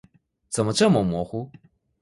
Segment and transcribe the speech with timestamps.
[0.49, 1.51] 怎么这么模糊？